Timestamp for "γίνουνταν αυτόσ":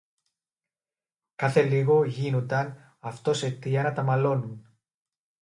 2.03-3.43